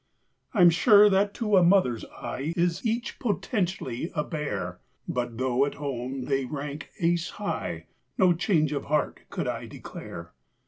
[0.55, 4.79] I'm sure that to a mother's eye Is each potentially a bear.
[5.07, 7.85] But though at home they rank ace high,
[8.17, 10.33] No change of heart could I declare.